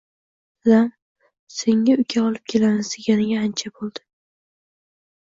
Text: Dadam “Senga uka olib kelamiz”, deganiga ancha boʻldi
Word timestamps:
Dadam 0.61 0.87
“Senga 1.57 1.93
uka 2.03 2.23
olib 2.29 2.47
kelamiz”, 2.53 2.89
deganiga 2.95 3.43
ancha 3.49 3.73
boʻldi 3.77 4.05